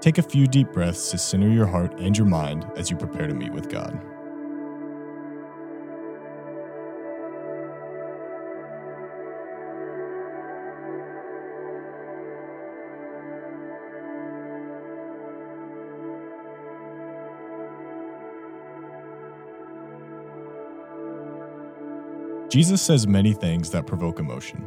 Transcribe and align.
Take 0.00 0.18
a 0.18 0.22
few 0.22 0.46
deep 0.46 0.72
breaths 0.72 1.10
to 1.10 1.18
center 1.18 1.48
your 1.48 1.66
heart 1.66 1.98
and 1.98 2.16
your 2.16 2.26
mind 2.26 2.64
as 2.76 2.90
you 2.90 2.96
prepare 2.96 3.26
to 3.26 3.34
meet 3.34 3.52
with 3.52 3.68
God. 3.68 4.00
Jesus 22.48 22.80
says 22.80 23.06
many 23.06 23.34
things 23.34 23.70
that 23.70 23.86
provoke 23.86 24.18
emotion. 24.18 24.66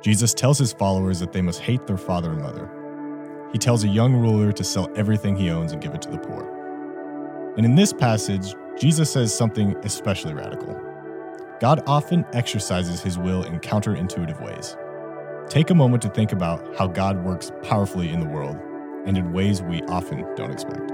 Jesus 0.00 0.32
tells 0.32 0.58
his 0.58 0.72
followers 0.72 1.20
that 1.20 1.32
they 1.32 1.42
must 1.42 1.60
hate 1.60 1.86
their 1.86 1.98
father 1.98 2.30
and 2.30 2.40
mother. 2.40 2.83
He 3.54 3.58
tells 3.58 3.84
a 3.84 3.88
young 3.88 4.14
ruler 4.14 4.50
to 4.50 4.64
sell 4.64 4.90
everything 4.96 5.36
he 5.36 5.48
owns 5.48 5.70
and 5.72 5.80
give 5.80 5.94
it 5.94 6.02
to 6.02 6.10
the 6.10 6.18
poor. 6.18 7.54
And 7.56 7.64
in 7.64 7.76
this 7.76 7.92
passage, 7.92 8.52
Jesus 8.76 9.12
says 9.12 9.32
something 9.32 9.76
especially 9.84 10.34
radical. 10.34 10.74
God 11.60 11.80
often 11.86 12.26
exercises 12.32 13.00
his 13.00 13.16
will 13.16 13.44
in 13.44 13.60
counterintuitive 13.60 14.42
ways. 14.42 14.76
Take 15.48 15.70
a 15.70 15.74
moment 15.74 16.02
to 16.02 16.08
think 16.08 16.32
about 16.32 16.76
how 16.76 16.88
God 16.88 17.24
works 17.24 17.52
powerfully 17.62 18.12
in 18.12 18.18
the 18.18 18.26
world 18.26 18.58
and 19.06 19.16
in 19.16 19.32
ways 19.32 19.62
we 19.62 19.82
often 19.82 20.26
don't 20.34 20.50
expect. 20.50 20.93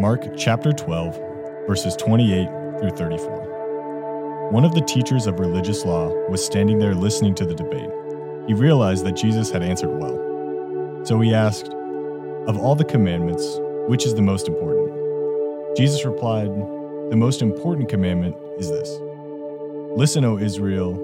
Mark 0.00 0.34
chapter 0.34 0.72
12, 0.72 1.66
verses 1.66 1.94
28 1.96 2.48
through 2.80 2.88
34. 2.96 4.48
One 4.50 4.64
of 4.64 4.74
the 4.74 4.80
teachers 4.80 5.26
of 5.26 5.38
religious 5.38 5.84
law 5.84 6.08
was 6.30 6.42
standing 6.42 6.78
there 6.78 6.94
listening 6.94 7.34
to 7.34 7.44
the 7.44 7.54
debate. 7.54 7.90
He 8.46 8.54
realized 8.54 9.04
that 9.04 9.12
Jesus 9.12 9.50
had 9.50 9.62
answered 9.62 9.90
well. 9.90 11.04
So 11.04 11.20
he 11.20 11.34
asked, 11.34 11.68
Of 12.48 12.56
all 12.56 12.74
the 12.74 12.82
commandments, 12.82 13.44
which 13.88 14.06
is 14.06 14.14
the 14.14 14.22
most 14.22 14.48
important? 14.48 15.76
Jesus 15.76 16.06
replied, 16.06 16.48
The 17.10 17.16
most 17.16 17.42
important 17.42 17.90
commandment 17.90 18.36
is 18.56 18.70
this 18.70 18.88
Listen, 19.98 20.24
O 20.24 20.38
Israel, 20.38 20.94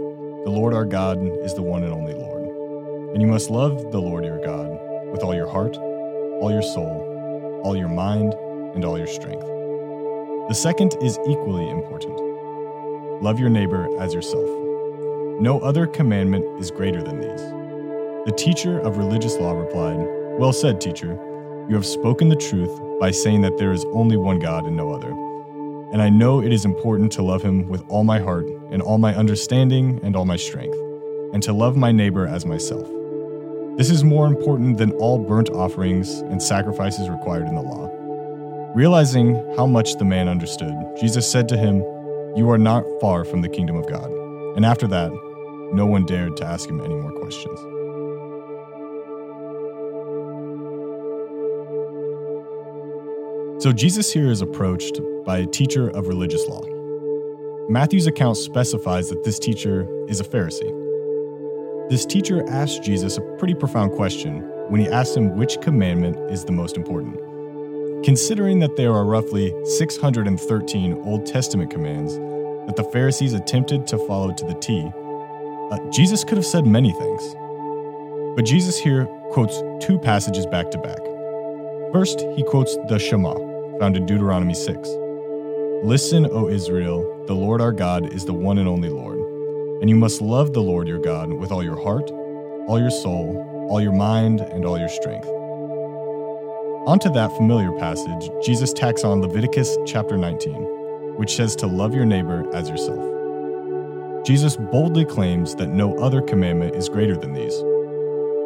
the 0.46 0.50
Lord 0.50 0.72
our 0.72 0.86
God 0.86 1.18
is 1.44 1.52
the 1.52 1.60
one 1.60 1.84
and 1.84 1.92
only 1.92 2.14
Lord. 2.14 3.12
And 3.12 3.20
you 3.20 3.28
must 3.28 3.50
love 3.50 3.92
the 3.92 4.00
Lord 4.00 4.24
your 4.24 4.42
God 4.42 4.70
with 5.12 5.22
all 5.22 5.34
your 5.34 5.50
heart, 5.50 5.76
all 5.76 6.50
your 6.50 6.62
soul, 6.62 7.60
all 7.62 7.76
your 7.76 7.88
mind, 7.88 8.34
and 8.76 8.84
all 8.84 8.96
your 8.96 9.08
strength. 9.08 9.44
The 10.48 10.54
second 10.54 10.94
is 11.02 11.18
equally 11.26 11.68
important 11.68 12.20
love 13.22 13.40
your 13.40 13.48
neighbor 13.48 13.88
as 13.98 14.14
yourself. 14.14 14.48
No 15.40 15.58
other 15.60 15.86
commandment 15.86 16.44
is 16.60 16.70
greater 16.70 17.02
than 17.02 17.20
these. 17.20 17.40
The 18.26 18.34
teacher 18.36 18.78
of 18.78 18.98
religious 18.98 19.36
law 19.38 19.52
replied, 19.52 19.98
Well 20.38 20.52
said, 20.52 20.80
teacher. 20.80 21.18
You 21.68 21.74
have 21.74 21.86
spoken 21.86 22.28
the 22.28 22.36
truth 22.36 22.70
by 23.00 23.10
saying 23.10 23.40
that 23.42 23.58
there 23.58 23.72
is 23.72 23.84
only 23.86 24.16
one 24.16 24.38
God 24.38 24.66
and 24.66 24.76
no 24.76 24.92
other. 24.92 25.10
And 25.92 26.00
I 26.00 26.10
know 26.10 26.40
it 26.40 26.52
is 26.52 26.64
important 26.64 27.10
to 27.12 27.22
love 27.22 27.42
him 27.42 27.68
with 27.68 27.84
all 27.88 28.04
my 28.04 28.20
heart 28.20 28.46
and 28.70 28.82
all 28.82 28.98
my 28.98 29.14
understanding 29.14 29.98
and 30.02 30.14
all 30.14 30.26
my 30.26 30.36
strength, 30.36 30.76
and 31.32 31.42
to 31.42 31.52
love 31.52 31.76
my 31.76 31.90
neighbor 31.90 32.26
as 32.26 32.44
myself. 32.44 32.86
This 33.76 33.90
is 33.90 34.04
more 34.04 34.26
important 34.26 34.78
than 34.78 34.92
all 34.92 35.18
burnt 35.18 35.50
offerings 35.50 36.20
and 36.20 36.42
sacrifices 36.42 37.08
required 37.08 37.46
in 37.46 37.54
the 37.54 37.62
law. 37.62 37.95
Realizing 38.76 39.36
how 39.56 39.66
much 39.66 39.94
the 39.94 40.04
man 40.04 40.28
understood, 40.28 40.74
Jesus 41.00 41.26
said 41.26 41.48
to 41.48 41.56
him, 41.56 41.76
You 42.36 42.50
are 42.50 42.58
not 42.58 42.84
far 43.00 43.24
from 43.24 43.40
the 43.40 43.48
kingdom 43.48 43.74
of 43.74 43.88
God. 43.88 44.10
And 44.54 44.66
after 44.66 44.86
that, 44.88 45.10
no 45.72 45.86
one 45.86 46.04
dared 46.04 46.36
to 46.36 46.44
ask 46.44 46.68
him 46.68 46.82
any 46.82 46.94
more 46.94 47.10
questions. 47.12 47.58
So 53.62 53.72
Jesus 53.72 54.12
here 54.12 54.30
is 54.30 54.42
approached 54.42 55.00
by 55.24 55.38
a 55.38 55.46
teacher 55.46 55.88
of 55.88 56.06
religious 56.06 56.46
law. 56.46 56.60
Matthew's 57.70 58.06
account 58.06 58.36
specifies 58.36 59.08
that 59.08 59.24
this 59.24 59.38
teacher 59.38 59.88
is 60.06 60.20
a 60.20 60.24
Pharisee. 60.24 61.88
This 61.88 62.04
teacher 62.04 62.46
asked 62.50 62.82
Jesus 62.82 63.16
a 63.16 63.22
pretty 63.38 63.54
profound 63.54 63.92
question 63.92 64.42
when 64.68 64.82
he 64.82 64.88
asked 64.90 65.16
him 65.16 65.34
which 65.38 65.62
commandment 65.62 66.30
is 66.30 66.44
the 66.44 66.52
most 66.52 66.76
important. 66.76 67.25
Considering 68.06 68.60
that 68.60 68.76
there 68.76 68.92
are 68.92 69.04
roughly 69.04 69.52
613 69.64 71.02
Old 71.04 71.26
Testament 71.26 71.72
commands 71.72 72.14
that 72.68 72.76
the 72.76 72.88
Pharisees 72.92 73.32
attempted 73.32 73.84
to 73.88 73.98
follow 74.06 74.32
to 74.32 74.44
the 74.44 74.54
T, 74.54 74.88
uh, 75.72 75.90
Jesus 75.90 76.22
could 76.22 76.38
have 76.38 76.46
said 76.46 76.64
many 76.64 76.92
things. 76.92 77.34
But 78.36 78.44
Jesus 78.44 78.78
here 78.78 79.06
quotes 79.32 79.60
two 79.84 79.98
passages 79.98 80.46
back 80.46 80.70
to 80.70 80.78
back. 80.78 81.00
First, 81.92 82.20
he 82.36 82.44
quotes 82.44 82.76
the 82.86 83.00
Shema, 83.00 83.34
found 83.80 83.96
in 83.96 84.06
Deuteronomy 84.06 84.54
6. 84.54 84.88
Listen, 85.82 86.28
O 86.30 86.48
Israel, 86.48 87.24
the 87.26 87.34
Lord 87.34 87.60
our 87.60 87.72
God 87.72 88.12
is 88.12 88.24
the 88.24 88.32
one 88.32 88.58
and 88.58 88.68
only 88.68 88.88
Lord, 88.88 89.18
and 89.80 89.90
you 89.90 89.96
must 89.96 90.20
love 90.20 90.52
the 90.52 90.62
Lord 90.62 90.86
your 90.86 91.00
God 91.00 91.32
with 91.32 91.50
all 91.50 91.64
your 91.64 91.82
heart, 91.82 92.08
all 92.68 92.78
your 92.78 92.90
soul, 92.90 93.66
all 93.68 93.80
your 93.80 93.90
mind, 93.90 94.42
and 94.42 94.64
all 94.64 94.78
your 94.78 94.90
strength. 94.90 95.28
Onto 96.86 97.10
that 97.10 97.32
familiar 97.32 97.72
passage, 97.72 98.30
Jesus 98.44 98.72
tacks 98.72 99.02
on 99.02 99.20
Leviticus 99.20 99.76
chapter 99.86 100.16
19, 100.16 101.16
which 101.16 101.34
says 101.34 101.56
to 101.56 101.66
love 101.66 101.92
your 101.92 102.04
neighbor 102.04 102.48
as 102.54 102.68
yourself. 102.68 104.24
Jesus 104.24 104.56
boldly 104.56 105.04
claims 105.04 105.56
that 105.56 105.66
no 105.66 105.98
other 105.98 106.22
commandment 106.22 106.76
is 106.76 106.88
greater 106.88 107.16
than 107.16 107.32
these. 107.32 107.58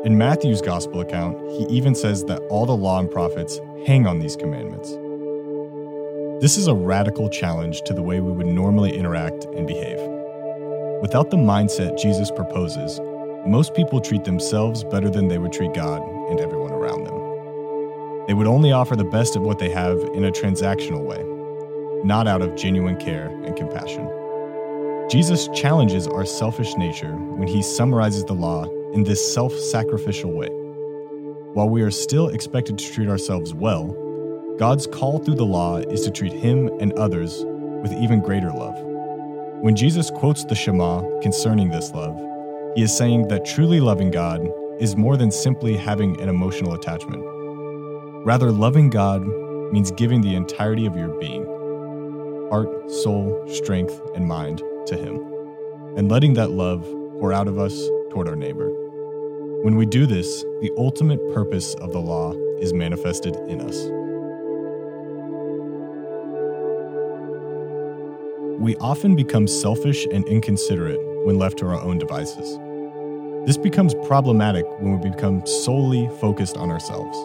In 0.07 0.17
Matthew's 0.17 0.63
gospel 0.63 1.03
account, 1.03 1.39
he 1.51 1.65
even 1.65 1.95
says 1.95 2.25
that 2.25 2.41
all 2.49 2.65
the 2.65 2.75
law 2.75 2.99
and 2.99 3.11
prophets 3.11 3.61
hang 3.87 4.07
on 4.07 4.21
these 4.21 4.37
commandments. 4.37 4.89
This 6.41 6.57
is 6.57 6.67
a 6.67 6.75
radical 6.75 7.29
challenge 7.29 7.83
to 7.83 7.93
the 7.93 8.01
way 8.01 8.21
we 8.21 8.33
would 8.33 8.47
normally 8.47 8.97
interact 8.97 9.45
and 9.55 9.67
behave. 9.67 9.99
Without 11.03 11.29
the 11.29 11.37
mindset 11.37 12.01
Jesus 12.01 12.31
proposes, 12.31 13.01
most 13.47 13.75
people 13.75 14.01
treat 14.01 14.25
themselves 14.25 14.83
better 14.83 15.11
than 15.11 15.29
they 15.29 15.37
would 15.37 15.53
treat 15.53 15.75
God 15.75 16.01
and 16.31 16.41
everyone 16.41 16.73
around 16.73 17.05
them. 17.05 17.10
They 18.31 18.35
would 18.35 18.47
only 18.47 18.71
offer 18.71 18.95
the 18.95 19.03
best 19.03 19.35
of 19.35 19.43
what 19.43 19.59
they 19.59 19.71
have 19.71 19.99
in 20.15 20.23
a 20.23 20.31
transactional 20.31 21.03
way, 21.03 21.21
not 22.05 22.29
out 22.29 22.43
of 22.43 22.55
genuine 22.55 22.97
care 22.97 23.27
and 23.27 23.57
compassion. 23.57 24.09
Jesus 25.11 25.49
challenges 25.49 26.07
our 26.07 26.25
selfish 26.25 26.77
nature 26.77 27.17
when 27.17 27.49
he 27.49 27.61
summarizes 27.61 28.25
the 28.25 28.35
law 28.35 28.67
in 28.93 29.03
this 29.03 29.35
self 29.35 29.53
sacrificial 29.53 30.31
way. 30.31 30.47
While 31.55 31.71
we 31.71 31.83
are 31.83 31.91
still 31.91 32.29
expected 32.29 32.79
to 32.79 32.93
treat 32.93 33.09
ourselves 33.09 33.53
well, 33.53 33.89
God's 34.61 34.87
call 34.87 35.19
through 35.19 35.35
the 35.35 35.45
law 35.45 35.79
is 35.79 36.03
to 36.03 36.13
treat 36.13 36.33
him 36.33 36.71
and 36.79 36.93
others 36.93 37.43
with 37.83 37.93
even 37.95 38.21
greater 38.21 38.53
love. 38.53 38.77
When 39.61 39.75
Jesus 39.75 40.09
quotes 40.09 40.45
the 40.45 40.55
Shema 40.55 41.03
concerning 41.19 41.71
this 41.71 41.91
love, 41.91 42.17
he 42.77 42.85
is 42.85 42.97
saying 42.97 43.27
that 43.27 43.45
truly 43.45 43.81
loving 43.81 44.13
God 44.13 44.49
is 44.79 44.95
more 44.95 45.17
than 45.17 45.33
simply 45.33 45.77
having 45.77 46.21
an 46.21 46.29
emotional 46.29 46.75
attachment. 46.75 47.25
Rather, 48.23 48.53
loving 48.53 48.91
God 48.91 49.27
means 49.73 49.91
giving 49.93 50.21
the 50.21 50.35
entirety 50.35 50.85
of 50.85 50.95
your 50.95 51.09
being 51.19 51.47
heart, 52.51 52.91
soul, 52.91 53.47
strength, 53.49 53.99
and 54.15 54.27
mind 54.27 54.59
to 54.87 54.97
Him, 54.97 55.17
and 55.97 56.11
letting 56.11 56.35
that 56.35 56.51
love 56.51 56.83
pour 57.19 57.33
out 57.33 57.49
of 57.49 57.59
us 57.59 57.89
toward 58.11 58.29
our 58.29 58.37
neighbor. 58.37 58.69
When 59.63 59.77
we 59.77 59.87
do 59.87 60.05
this, 60.05 60.43
the 60.61 60.71
ultimate 60.77 61.21
purpose 61.33 61.75
of 61.77 61.93
the 61.93 62.01
law 62.01 62.33
is 62.59 62.73
manifested 62.73 63.37
in 63.49 63.61
us. 63.61 63.87
We 68.61 68.77
often 68.77 69.15
become 69.17 69.47
selfish 69.47 70.07
and 70.13 70.27
inconsiderate 70.27 71.01
when 71.25 71.39
left 71.39 71.59
to 71.59 71.69
our 71.69 71.81
own 71.81 71.99
devices. 71.99 72.59
This 73.47 73.57
becomes 73.57 73.95
problematic 74.07 74.67
when 74.81 75.01
we 75.01 75.11
become 75.11 75.47
solely 75.47 76.11
focused 76.21 76.59
on 76.59 76.71
ourselves. 76.71 77.17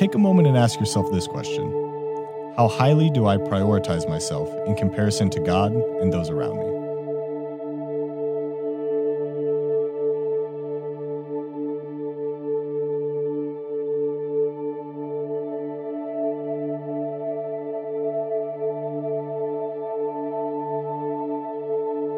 Take 0.00 0.14
a 0.14 0.18
moment 0.18 0.48
and 0.48 0.56
ask 0.56 0.80
yourself 0.80 1.12
this 1.12 1.26
question 1.26 1.70
How 2.56 2.68
highly 2.68 3.10
do 3.10 3.26
I 3.26 3.36
prioritize 3.36 4.08
myself 4.08 4.48
in 4.66 4.74
comparison 4.74 5.28
to 5.28 5.40
God 5.40 5.74
and 5.74 6.10
those 6.10 6.30
around 6.30 6.56
me? 6.58 6.64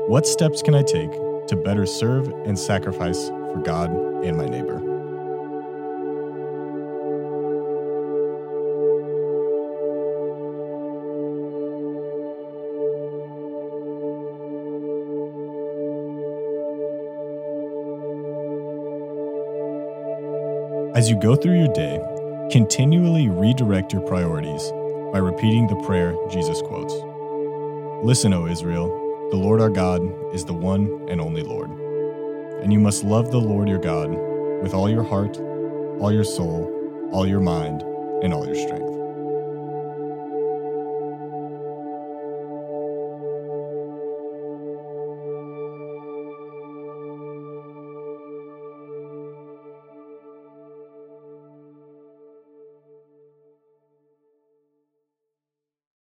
What 0.06 0.28
steps 0.28 0.62
can 0.62 0.76
I 0.76 0.82
take 0.82 1.10
to 1.48 1.60
better 1.64 1.84
serve 1.86 2.28
and 2.46 2.56
sacrifice 2.56 3.26
for 3.26 3.60
God 3.64 3.90
and 4.24 4.36
my 4.36 4.46
neighbor? 4.46 4.91
As 20.94 21.08
you 21.08 21.16
go 21.16 21.34
through 21.34 21.58
your 21.58 21.72
day, 21.72 21.98
continually 22.50 23.30
redirect 23.30 23.94
your 23.94 24.02
priorities 24.02 24.70
by 25.10 25.20
repeating 25.20 25.66
the 25.66 25.82
prayer 25.86 26.14
Jesus 26.30 26.60
quotes. 26.60 26.92
Listen, 28.04 28.34
O 28.34 28.46
Israel, 28.46 28.88
the 29.30 29.38
Lord 29.38 29.62
our 29.62 29.70
God 29.70 30.02
is 30.34 30.44
the 30.44 30.52
one 30.52 31.06
and 31.08 31.18
only 31.18 31.42
Lord. 31.42 31.70
And 32.62 32.74
you 32.74 32.78
must 32.78 33.04
love 33.04 33.30
the 33.30 33.40
Lord 33.40 33.70
your 33.70 33.78
God 33.78 34.10
with 34.62 34.74
all 34.74 34.90
your 34.90 35.02
heart, 35.02 35.38
all 35.98 36.12
your 36.12 36.24
soul, 36.24 37.10
all 37.10 37.26
your 37.26 37.40
mind, 37.40 37.80
and 38.22 38.34
all 38.34 38.44
your 38.44 38.54
strength. 38.54 38.91